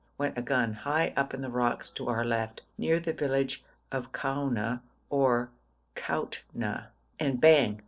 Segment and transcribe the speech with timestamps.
[0.17, 4.11] went a gun high up in the rocks, to our left, near the village of
[4.11, 4.81] Kouna
[5.11, 5.51] or
[5.95, 6.87] Koutna,
[7.19, 7.79] and 'bang!'